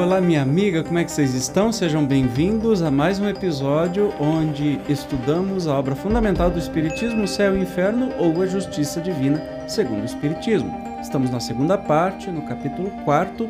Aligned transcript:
olá, 0.00 0.20
minha 0.20 0.42
amiga, 0.42 0.84
como 0.84 0.96
é 0.96 1.04
que 1.04 1.10
vocês 1.10 1.34
estão? 1.34 1.72
Sejam 1.72 2.06
bem-vindos 2.06 2.82
a 2.82 2.90
mais 2.90 3.18
um 3.18 3.28
episódio 3.28 4.14
onde 4.20 4.80
estudamos 4.88 5.66
a 5.66 5.76
obra 5.76 5.96
fundamental 5.96 6.48
do 6.48 6.58
Espiritismo, 6.58 7.26
Céu 7.26 7.56
e 7.56 7.62
Inferno 7.62 8.12
ou 8.16 8.40
a 8.40 8.46
Justiça 8.46 9.00
Divina, 9.00 9.42
segundo 9.66 10.02
o 10.02 10.04
Espiritismo. 10.04 10.72
Estamos 11.02 11.30
na 11.30 11.40
segunda 11.40 11.76
parte, 11.76 12.30
no 12.30 12.42
capítulo 12.42 12.92
4, 13.04 13.48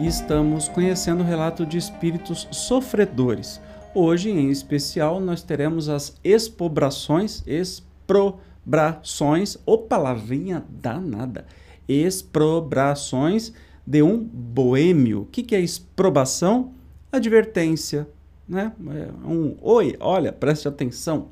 e 0.00 0.06
estamos 0.08 0.68
conhecendo 0.68 1.22
o 1.22 1.26
relato 1.26 1.64
de 1.64 1.78
espíritos 1.78 2.48
sofredores. 2.50 3.60
Hoje, 3.94 4.30
em 4.30 4.50
especial, 4.50 5.20
nós 5.20 5.44
teremos 5.44 5.88
as 5.88 6.18
expobrações, 6.24 7.44
exprobrações, 7.46 9.56
ô 9.64 9.78
palavrinha 9.78 10.64
danada, 10.68 11.46
exprobrações 11.88 13.52
de 13.86 14.02
um 14.02 14.18
boêmio. 14.18 15.20
O 15.22 15.26
que, 15.26 15.42
que 15.42 15.54
é 15.54 15.60
exprobação? 15.60 16.72
Advertência, 17.10 18.08
né? 18.48 18.72
É 18.90 19.08
um 19.26 19.56
oi, 19.60 19.96
olha, 20.00 20.32
preste 20.32 20.66
atenção, 20.66 21.28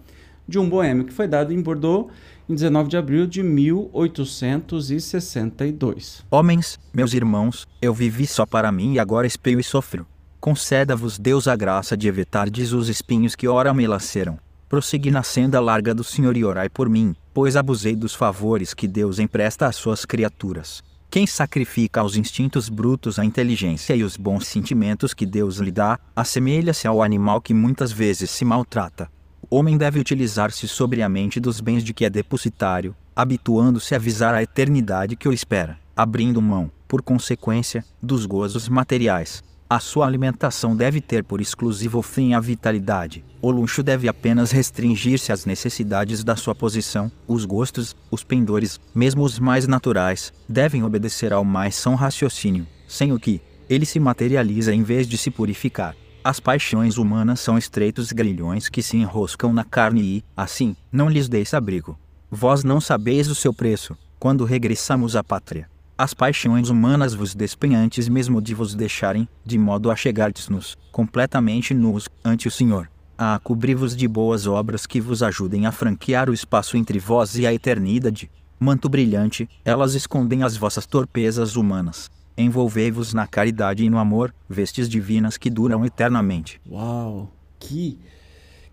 de 0.46 0.58
um 0.58 0.68
boêmio 0.68 1.04
que 1.04 1.12
foi 1.12 1.28
dado 1.28 1.52
em 1.52 1.60
Bordeaux 1.60 2.10
em 2.48 2.54
19 2.54 2.88
de 2.88 2.96
abril 2.96 3.26
de 3.26 3.42
1862. 3.42 6.24
Homens, 6.30 6.78
meus 6.92 7.12
irmãos, 7.14 7.66
eu 7.80 7.94
vivi 7.94 8.26
só 8.26 8.44
para 8.44 8.72
mim 8.72 8.94
e 8.94 8.98
agora 8.98 9.26
espeio 9.26 9.60
e 9.60 9.64
sofro. 9.64 10.06
Conceda-vos 10.40 11.18
Deus 11.18 11.46
a 11.46 11.54
graça 11.54 11.96
de 11.96 12.08
evitardes 12.08 12.72
os 12.72 12.88
espinhos 12.88 13.36
que 13.36 13.46
ora 13.46 13.72
me 13.72 13.86
laceram. 13.86 14.38
Prossegui 14.68 15.10
na 15.10 15.22
senda 15.22 15.60
larga 15.60 15.94
do 15.94 16.02
Senhor 16.02 16.36
e 16.36 16.44
orai 16.44 16.68
por 16.68 16.88
mim, 16.88 17.14
pois 17.32 17.56
abusei 17.56 17.94
dos 17.94 18.14
favores 18.14 18.74
que 18.74 18.88
Deus 18.88 19.18
empresta 19.18 19.66
às 19.66 19.76
suas 19.76 20.04
criaturas. 20.04 20.82
Quem 21.10 21.26
sacrifica 21.26 22.00
aos 22.00 22.14
instintos 22.14 22.68
brutos 22.68 23.18
a 23.18 23.24
inteligência 23.24 23.96
e 23.96 24.04
os 24.04 24.16
bons 24.16 24.46
sentimentos 24.46 25.12
que 25.12 25.26
Deus 25.26 25.56
lhe 25.56 25.72
dá, 25.72 25.98
assemelha-se 26.14 26.86
ao 26.86 27.02
animal 27.02 27.40
que 27.40 27.52
muitas 27.52 27.90
vezes 27.90 28.30
se 28.30 28.44
maltrata. 28.44 29.10
O 29.50 29.56
homem 29.56 29.76
deve 29.76 29.98
utilizar-se 29.98 30.68
sobriamente 30.68 31.40
dos 31.40 31.60
bens 31.60 31.82
de 31.82 31.92
que 31.92 32.04
é 32.04 32.10
depositário, 32.10 32.94
habituando-se 33.16 33.92
a 33.92 33.98
visar 33.98 34.36
a 34.36 34.42
eternidade 34.44 35.16
que 35.16 35.28
o 35.28 35.32
espera, 35.32 35.80
abrindo 35.96 36.40
mão, 36.40 36.70
por 36.86 37.02
consequência, 37.02 37.84
dos 38.00 38.24
gozos 38.24 38.68
materiais, 38.68 39.42
a 39.70 39.78
sua 39.78 40.04
alimentação 40.04 40.74
deve 40.74 41.00
ter 41.00 41.22
por 41.22 41.40
exclusivo 41.40 42.02
fim 42.02 42.34
a 42.34 42.40
vitalidade. 42.40 43.24
O 43.40 43.52
luxo 43.52 43.84
deve 43.84 44.08
apenas 44.08 44.50
restringir-se 44.50 45.30
às 45.30 45.46
necessidades 45.46 46.24
da 46.24 46.34
sua 46.34 46.56
posição. 46.56 47.08
Os 47.28 47.44
gostos, 47.44 47.94
os 48.10 48.24
pendores, 48.24 48.80
mesmo 48.92 49.22
os 49.22 49.38
mais 49.38 49.68
naturais, 49.68 50.32
devem 50.48 50.82
obedecer 50.82 51.32
ao 51.32 51.44
mais 51.44 51.76
são 51.76 51.94
raciocínio, 51.94 52.66
sem 52.88 53.12
o 53.12 53.20
que 53.20 53.40
ele 53.68 53.86
se 53.86 54.00
materializa 54.00 54.74
em 54.74 54.82
vez 54.82 55.06
de 55.06 55.16
se 55.16 55.30
purificar. 55.30 55.94
As 56.24 56.40
paixões 56.40 56.98
humanas 56.98 57.38
são 57.38 57.56
estreitos 57.56 58.10
grilhões 58.10 58.68
que 58.68 58.82
se 58.82 58.96
enroscam 58.96 59.52
na 59.52 59.62
carne 59.62 60.02
e, 60.02 60.24
assim, 60.36 60.74
não 60.90 61.08
lhes 61.08 61.28
deis 61.28 61.54
abrigo. 61.54 61.96
Vós 62.28 62.64
não 62.64 62.80
sabeis 62.80 63.28
o 63.28 63.36
seu 63.36 63.54
preço, 63.54 63.96
quando 64.18 64.44
regressamos 64.44 65.14
à 65.14 65.22
pátria 65.22 65.68
as 66.00 66.14
paixões 66.14 66.70
humanas 66.70 67.12
vos 67.12 67.34
despem 67.34 67.76
antes 67.76 68.08
mesmo 68.08 68.40
de 68.40 68.54
vos 68.54 68.74
deixarem, 68.74 69.28
de 69.44 69.58
modo 69.58 69.90
a 69.90 69.94
chegardes-nos, 69.94 70.74
completamente 70.90 71.74
nus, 71.74 72.08
ante 72.24 72.48
o 72.48 72.50
Senhor. 72.50 72.90
A 73.18 73.38
cobri-vos 73.38 73.94
de 73.94 74.08
boas 74.08 74.46
obras 74.46 74.86
que 74.86 74.98
vos 74.98 75.22
ajudem 75.22 75.66
a 75.66 75.72
franquear 75.72 76.30
o 76.30 76.32
espaço 76.32 76.78
entre 76.78 76.98
vós 76.98 77.36
e 77.36 77.46
a 77.46 77.52
eternidade. 77.52 78.30
Manto 78.58 78.88
brilhante, 78.88 79.46
elas 79.62 79.92
escondem 79.92 80.42
as 80.42 80.56
vossas 80.56 80.86
torpezas 80.86 81.54
humanas. 81.54 82.10
Envolvei-vos 82.34 83.12
na 83.12 83.26
caridade 83.26 83.84
e 83.84 83.90
no 83.90 83.98
amor, 83.98 84.34
vestes 84.48 84.88
divinas 84.88 85.36
que 85.36 85.50
duram 85.50 85.84
eternamente. 85.84 86.58
Uau! 86.66 87.30
Que 87.58 87.98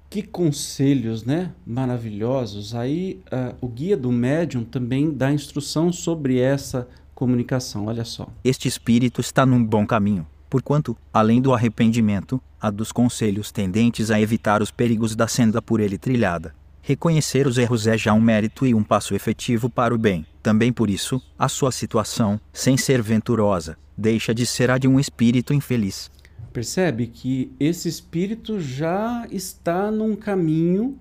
que 0.09 0.23
conselhos, 0.23 1.25
né? 1.25 1.51
Maravilhosos. 1.65 2.73
Aí 2.73 3.21
uh, 3.25 3.53
o 3.59 3.67
guia 3.67 3.97
do 3.97 4.09
médium 4.09 4.63
também 4.63 5.11
dá 5.11 5.29
instrução 5.33 5.91
sobre 5.91 6.39
essa 6.39 6.87
comunicação. 7.17 7.87
Olha 7.87 8.05
só. 8.05 8.27
Este 8.43 8.67
espírito 8.67 9.19
está 9.19 9.43
num 9.43 9.63
bom 9.63 9.87
caminho, 9.87 10.27
porquanto, 10.47 10.95
além 11.11 11.41
do 11.41 11.51
arrependimento, 11.51 12.39
há 12.61 12.69
dos 12.69 12.91
conselhos 12.91 13.51
tendentes 13.51 14.11
a 14.11 14.21
evitar 14.21 14.61
os 14.61 14.69
perigos 14.69 15.15
da 15.15 15.27
senda 15.27 15.59
por 15.59 15.79
ele 15.79 15.97
trilhada. 15.97 16.53
Reconhecer 16.79 17.47
os 17.47 17.57
erros 17.57 17.87
é 17.87 17.97
já 17.97 18.13
um 18.13 18.21
mérito 18.21 18.67
e 18.67 18.73
um 18.75 18.83
passo 18.83 19.15
efetivo 19.15 19.67
para 19.67 19.95
o 19.95 19.97
bem. 19.97 20.27
Também 20.43 20.71
por 20.71 20.91
isso, 20.91 21.19
a 21.37 21.49
sua 21.49 21.71
situação, 21.71 22.39
sem 22.53 22.77
ser 22.77 23.01
venturosa, 23.01 23.77
deixa 23.97 24.33
de 24.33 24.45
ser 24.45 24.69
a 24.69 24.77
de 24.77 24.87
um 24.87 24.99
espírito 24.99 25.55
infeliz. 25.55 26.11
Percebe 26.53 27.07
que 27.07 27.51
esse 27.59 27.89
espírito 27.89 28.59
já 28.59 29.27
está 29.31 29.91
num 29.91 30.15
caminho 30.15 30.97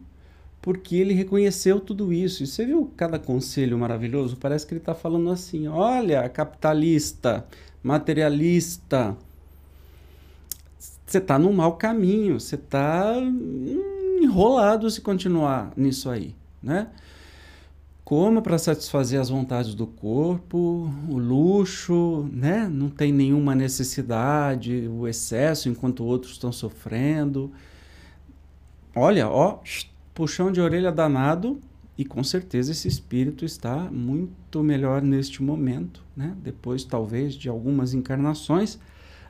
porque 0.66 0.96
ele 0.96 1.14
reconheceu 1.14 1.78
tudo 1.78 2.12
isso. 2.12 2.42
E 2.42 2.46
você 2.48 2.66
viu 2.66 2.92
cada 2.96 3.20
conselho 3.20 3.78
maravilhoso? 3.78 4.36
Parece 4.36 4.66
que 4.66 4.74
ele 4.74 4.80
está 4.80 4.96
falando 4.96 5.30
assim: 5.30 5.68
olha, 5.68 6.28
capitalista, 6.28 7.46
materialista, 7.80 9.16
você 11.06 11.18
está 11.18 11.38
num 11.38 11.52
mau 11.52 11.76
caminho, 11.76 12.40
você 12.40 12.56
está 12.56 13.14
enrolado 14.20 14.90
se 14.90 15.00
continuar 15.00 15.72
nisso 15.76 16.10
aí, 16.10 16.34
né? 16.60 16.88
Coma 18.04 18.42
para 18.42 18.58
satisfazer 18.58 19.20
as 19.20 19.28
vontades 19.28 19.72
do 19.72 19.86
corpo, 19.86 20.92
o 21.08 21.16
luxo, 21.16 22.28
né? 22.32 22.68
Não 22.68 22.88
tem 22.88 23.12
nenhuma 23.12 23.54
necessidade, 23.54 24.88
o 24.88 25.06
excesso 25.06 25.68
enquanto 25.68 26.04
outros 26.04 26.32
estão 26.32 26.50
sofrendo. 26.50 27.52
Olha, 28.96 29.28
ó, 29.28 29.60
puxão 30.16 30.50
de 30.50 30.62
orelha 30.62 30.90
danado 30.90 31.60
e 31.96 32.02
com 32.02 32.24
certeza 32.24 32.72
esse 32.72 32.88
espírito 32.88 33.44
está 33.44 33.76
muito 33.76 34.62
melhor 34.62 35.02
neste 35.02 35.42
momento, 35.42 36.02
né? 36.16 36.34
depois 36.42 36.84
talvez 36.84 37.34
de 37.34 37.50
algumas 37.50 37.92
encarnações, 37.92 38.78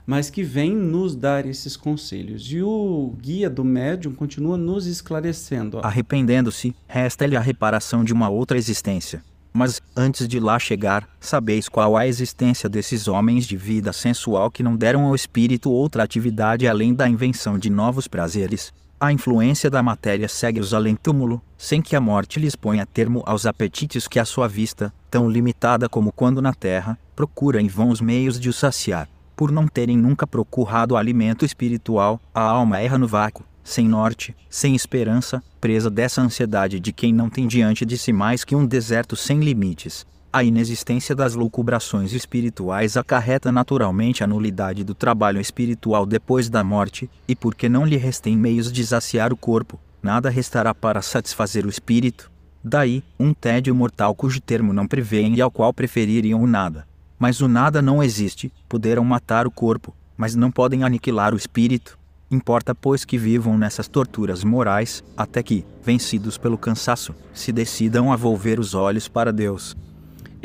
mas 0.06 0.30
que 0.30 0.44
vem 0.44 0.72
nos 0.72 1.16
dar 1.16 1.44
esses 1.44 1.76
conselhos. 1.76 2.44
E 2.52 2.62
o 2.62 3.12
guia 3.20 3.50
do 3.50 3.64
médium 3.64 4.14
continua 4.14 4.56
nos 4.56 4.86
esclarecendo. 4.86 5.80
Arrependendo-se, 5.80 6.72
resta-lhe 6.86 7.36
a 7.36 7.40
reparação 7.40 8.04
de 8.04 8.12
uma 8.12 8.28
outra 8.28 8.56
existência. 8.56 9.24
Mas, 9.52 9.80
antes 9.96 10.28
de 10.28 10.38
lá 10.38 10.58
chegar, 10.58 11.08
sabeis 11.18 11.68
qual 11.68 11.96
a 11.96 12.06
existência 12.06 12.68
desses 12.68 13.08
homens 13.08 13.44
de 13.44 13.56
vida 13.56 13.92
sensual 13.92 14.50
que 14.52 14.62
não 14.62 14.76
deram 14.76 15.04
ao 15.06 15.14
espírito 15.14 15.70
outra 15.70 16.04
atividade 16.04 16.68
além 16.68 16.94
da 16.94 17.08
invenção 17.08 17.58
de 17.58 17.70
novos 17.70 18.06
prazeres, 18.06 18.72
a 18.98 19.12
influência 19.12 19.68
da 19.68 19.82
matéria 19.82 20.26
segue-os 20.26 20.72
além-túmulo, 20.72 21.42
sem 21.58 21.82
que 21.82 21.94
a 21.94 22.00
morte 22.00 22.40
lhes 22.40 22.56
ponha 22.56 22.86
termo 22.86 23.22
aos 23.26 23.44
apetites 23.44 24.08
que 24.08 24.18
a 24.18 24.24
sua 24.24 24.48
vista, 24.48 24.92
tão 25.10 25.28
limitada 25.28 25.86
como 25.88 26.10
quando 26.10 26.40
na 26.40 26.54
terra, 26.54 26.98
procura 27.14 27.60
em 27.60 27.68
vão 27.68 27.90
os 27.90 28.00
meios 28.00 28.40
de 28.40 28.48
os 28.48 28.56
saciar. 28.56 29.06
Por 29.36 29.52
não 29.52 29.68
terem 29.68 29.98
nunca 29.98 30.26
procurado 30.26 30.96
alimento 30.96 31.44
espiritual, 31.44 32.18
a 32.34 32.40
alma 32.40 32.80
erra 32.80 32.96
no 32.96 33.06
vácuo, 33.06 33.44
sem 33.62 33.86
norte, 33.86 34.34
sem 34.48 34.74
esperança, 34.74 35.42
presa 35.60 35.90
dessa 35.90 36.22
ansiedade 36.22 36.80
de 36.80 36.90
quem 36.90 37.12
não 37.12 37.28
tem 37.28 37.46
diante 37.46 37.84
de 37.84 37.98
si 37.98 38.14
mais 38.14 38.44
que 38.44 38.56
um 38.56 38.64
deserto 38.64 39.14
sem 39.14 39.40
limites, 39.40 40.06
a 40.36 40.44
inexistência 40.44 41.14
das 41.14 41.34
loucubrações 41.34 42.12
espirituais 42.12 42.94
acarreta 42.98 43.50
naturalmente 43.50 44.22
a 44.22 44.26
nulidade 44.26 44.84
do 44.84 44.94
trabalho 44.94 45.40
espiritual 45.40 46.04
depois 46.04 46.50
da 46.50 46.62
morte, 46.62 47.08
e 47.26 47.34
porque 47.34 47.70
não 47.70 47.86
lhe 47.86 47.96
restem 47.96 48.36
meios 48.36 48.70
de 48.70 48.86
saciar 48.86 49.32
o 49.32 49.36
corpo, 49.36 49.80
nada 50.02 50.28
restará 50.28 50.74
para 50.74 51.00
satisfazer 51.00 51.64
o 51.64 51.70
espírito. 51.70 52.30
Daí, 52.62 53.02
um 53.18 53.32
tédio 53.32 53.74
mortal 53.74 54.14
cujo 54.14 54.38
termo 54.38 54.74
não 54.74 54.86
prevêem 54.86 55.34
e 55.36 55.40
ao 55.40 55.50
qual 55.50 55.72
prefeririam 55.72 56.42
o 56.42 56.46
nada. 56.46 56.86
Mas 57.18 57.40
o 57.40 57.48
nada 57.48 57.80
não 57.80 58.02
existe, 58.02 58.52
poderão 58.68 59.06
matar 59.06 59.46
o 59.46 59.50
corpo, 59.50 59.96
mas 60.18 60.34
não 60.34 60.50
podem 60.50 60.84
aniquilar 60.84 61.32
o 61.32 61.38
espírito. 61.38 61.98
Importa, 62.30 62.74
pois, 62.74 63.06
que 63.06 63.16
vivam 63.16 63.56
nessas 63.56 63.88
torturas 63.88 64.44
morais, 64.44 65.02
até 65.16 65.42
que, 65.42 65.64
vencidos 65.82 66.36
pelo 66.36 66.58
cansaço, 66.58 67.14
se 67.32 67.52
decidam 67.52 68.12
a 68.12 68.16
volver 68.16 68.60
os 68.60 68.74
olhos 68.74 69.08
para 69.08 69.32
Deus. 69.32 69.74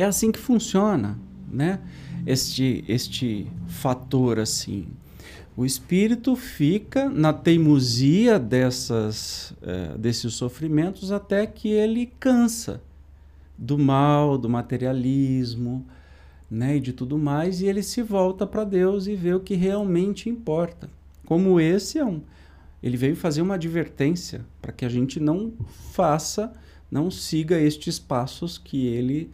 É 0.01 0.06
assim 0.06 0.31
que 0.31 0.39
funciona, 0.39 1.15
né? 1.48 1.80
Este, 2.25 2.83
este 2.88 3.45
fator 3.68 4.39
assim. 4.39 4.88
O 5.56 5.63
espírito 5.63 6.36
fica 6.36 7.07
na 7.07 7.31
teimosia 7.31 8.39
dessas, 8.39 9.53
é, 9.62 9.95
desses 10.00 10.33
sofrimentos 10.33 11.12
até 11.12 11.45
que 11.45 11.68
ele 11.69 12.07
cansa 12.19 12.81
do 13.56 13.77
mal, 13.77 14.39
do 14.39 14.50
materialismo, 14.50 15.86
né, 16.50 16.77
e 16.77 16.80
de 16.80 16.94
tudo 16.94 17.15
mais, 17.19 17.62
e 17.62 17.68
ele 17.68 17.83
se 17.83 18.01
volta 18.01 18.47
para 18.47 18.63
Deus 18.63 19.06
e 19.06 19.15
vê 19.15 19.36
o 19.36 19.39
que 19.39 19.54
realmente 19.54 20.30
importa. 20.30 20.89
Como 21.27 21.59
esse 21.59 22.00
é 22.00 22.04
um, 22.04 22.21
ele 22.81 22.97
veio 22.97 23.15
fazer 23.15 23.44
uma 23.44 23.54
advertência 23.54 24.44
para 24.59 24.71
que 24.71 24.83
a 24.83 24.89
gente 24.89 25.19
não 25.19 25.54
faça, 25.92 26.51
não 26.89 27.12
siga 27.12 27.59
estes 27.59 28.00
passos 28.00 28.57
que 28.57 28.88
ele 28.88 29.30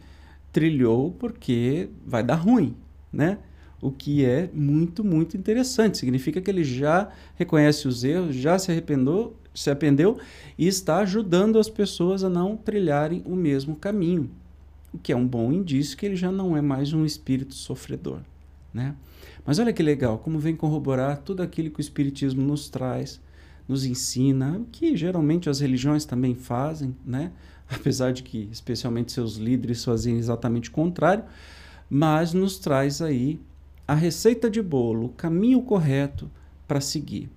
trilhou 0.52 1.12
porque 1.12 1.88
vai 2.06 2.22
dar 2.22 2.36
ruim, 2.36 2.74
né? 3.12 3.38
o 3.80 3.90
que 3.90 4.24
é 4.24 4.50
muito, 4.52 5.04
muito 5.04 5.36
interessante. 5.36 5.98
Significa 5.98 6.40
que 6.40 6.50
ele 6.50 6.64
já 6.64 7.10
reconhece 7.36 7.86
os 7.86 8.04
erros, 8.04 8.34
já 8.34 8.58
se 8.58 8.70
arrependeu, 8.70 9.36
se 9.54 9.70
arrependeu 9.70 10.18
e 10.56 10.66
está 10.66 10.98
ajudando 10.98 11.58
as 11.58 11.68
pessoas 11.68 12.24
a 12.24 12.28
não 12.28 12.56
trilharem 12.56 13.22
o 13.24 13.34
mesmo 13.34 13.76
caminho, 13.76 14.30
o 14.92 14.98
que 14.98 15.12
é 15.12 15.16
um 15.16 15.26
bom 15.26 15.52
indício 15.52 15.96
que 15.96 16.06
ele 16.06 16.16
já 16.16 16.30
não 16.30 16.56
é 16.56 16.60
mais 16.60 16.92
um 16.92 17.04
espírito 17.04 17.54
sofredor, 17.54 18.20
né? 18.72 18.94
Mas 19.44 19.58
olha 19.58 19.72
que 19.72 19.82
legal, 19.82 20.18
como 20.18 20.38
vem 20.38 20.54
corroborar 20.54 21.18
tudo 21.18 21.42
aquilo 21.42 21.70
que 21.70 21.80
o 21.80 21.80
espiritismo 21.80 22.42
nos 22.42 22.68
traz, 22.68 23.20
nos 23.68 23.84
ensina, 23.84 24.62
que 24.72 24.96
geralmente 24.96 25.50
as 25.50 25.60
religiões 25.60 26.04
também 26.04 26.34
fazem, 26.34 26.96
né? 27.04 27.30
Apesar 27.68 28.12
de 28.12 28.22
que 28.22 28.48
especialmente 28.50 29.12
seus 29.12 29.36
líderes 29.36 29.84
fazem 29.84 30.16
exatamente 30.16 30.70
o 30.70 30.72
contrário, 30.72 31.24
mas 31.90 32.32
nos 32.32 32.58
traz 32.58 33.02
aí 33.02 33.38
a 33.86 33.94
receita 33.94 34.50
de 34.50 34.62
bolo, 34.62 35.06
o 35.06 35.10
caminho 35.10 35.62
correto 35.62 36.30
para 36.66 36.80
seguir. 36.80 37.30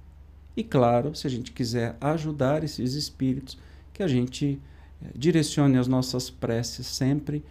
E 0.56 0.64
claro, 0.64 1.16
se 1.16 1.28
a 1.28 1.30
gente 1.30 1.52
quiser 1.52 1.98
ajudar 2.00 2.64
esses 2.64 2.94
espíritos, 2.94 3.58
que 3.94 4.04
a 4.04 4.08
gente 4.08 4.60
eh, 5.02 5.08
direcione 5.16 5.78
as 5.78 5.88
nossas 5.88 6.30
preces 6.30 6.88
sempre 6.88 7.44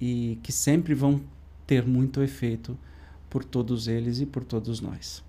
e 0.00 0.38
que 0.42 0.52
sempre 0.52 0.94
vão 0.94 1.20
ter 1.66 1.86
muito 1.86 2.22
efeito 2.22 2.78
por 3.28 3.44
todos 3.44 3.88
eles 3.88 4.20
e 4.20 4.26
por 4.26 4.44
todos 4.44 4.80
nós. 4.80 5.22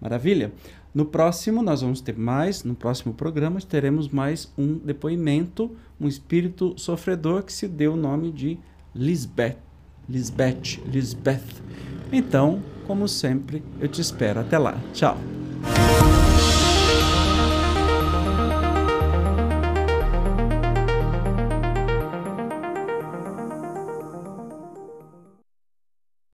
Maravilha? 0.00 0.52
No 0.92 1.04
próximo 1.04 1.62
nós 1.62 1.82
vamos 1.82 2.00
ter 2.00 2.16
mais, 2.16 2.64
no 2.64 2.74
próximo 2.74 3.14
programa 3.14 3.60
teremos 3.60 4.08
mais 4.08 4.52
um 4.58 4.76
depoimento, 4.76 5.70
um 6.00 6.08
espírito 6.08 6.74
sofredor 6.76 7.44
que 7.44 7.52
se 7.52 7.68
deu 7.68 7.92
o 7.92 7.96
nome 7.96 8.32
de 8.32 8.58
Lisbeth. 8.94 9.58
Lisbeth, 10.08 10.80
Lisbeth. 10.86 11.62
Então, 12.12 12.60
como 12.86 13.06
sempre, 13.06 13.62
eu 13.78 13.86
te 13.86 14.00
espero. 14.00 14.40
Até 14.40 14.58
lá. 14.58 14.76
Tchau. 14.92 15.39